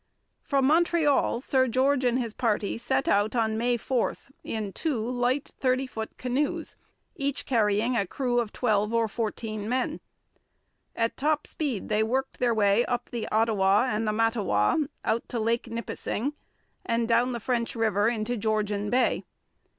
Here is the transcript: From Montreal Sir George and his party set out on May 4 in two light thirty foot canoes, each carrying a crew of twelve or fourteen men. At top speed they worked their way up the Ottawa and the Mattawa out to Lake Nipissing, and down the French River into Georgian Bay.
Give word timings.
From 0.41 0.65
Montreal 0.65 1.41
Sir 1.41 1.67
George 1.67 2.03
and 2.03 2.17
his 2.17 2.33
party 2.33 2.75
set 2.79 3.07
out 3.07 3.35
on 3.35 3.55
May 3.55 3.77
4 3.77 4.15
in 4.43 4.73
two 4.73 5.07
light 5.07 5.53
thirty 5.59 5.85
foot 5.85 6.17
canoes, 6.17 6.75
each 7.15 7.45
carrying 7.45 7.95
a 7.95 8.07
crew 8.07 8.39
of 8.39 8.51
twelve 8.51 8.95
or 8.95 9.07
fourteen 9.07 9.69
men. 9.69 9.99
At 10.95 11.17
top 11.17 11.45
speed 11.45 11.87
they 11.87 12.01
worked 12.01 12.39
their 12.39 12.55
way 12.55 12.83
up 12.85 13.11
the 13.11 13.27
Ottawa 13.31 13.83
and 13.91 14.07
the 14.07 14.11
Mattawa 14.11 14.87
out 15.05 15.29
to 15.29 15.39
Lake 15.39 15.67
Nipissing, 15.67 16.33
and 16.83 17.07
down 17.07 17.31
the 17.31 17.39
French 17.39 17.75
River 17.75 18.09
into 18.09 18.35
Georgian 18.37 18.89
Bay. 18.89 19.23